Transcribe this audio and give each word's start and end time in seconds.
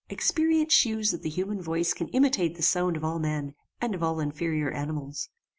Experience 0.09 0.73
shews 0.73 1.11
that 1.11 1.21
the 1.21 1.29
human 1.29 1.61
voice 1.61 1.93
can 1.93 2.07
imitate 2.07 2.55
the 2.55 2.63
voice 2.63 2.75
of 2.95 3.03
all 3.03 3.19
men 3.19 3.53
and 3.79 3.93
of 3.93 4.01
all 4.01 4.19
inferior 4.19 4.71
animals. 4.71 5.29